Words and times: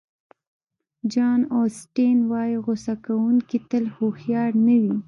جان 1.13 1.39
اوسټین 1.57 2.17
وایي 2.31 2.55
غوصه 2.63 2.93
کوونکي 3.05 3.57
تل 3.69 3.83
هوښیار 3.95 4.51
نه 4.65 4.75
وي. 4.81 4.95